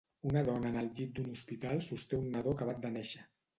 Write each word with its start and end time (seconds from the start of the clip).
Una 0.27 0.41
dona 0.45 0.71
en 0.73 0.79
el 0.81 0.89
llit 1.01 1.11
d'un 1.19 1.29
hospital 1.35 1.83
sosté 1.91 2.21
un 2.23 2.35
nadó 2.39 2.57
acabat 2.59 2.83
de 2.89 2.95
néixer. 2.99 3.25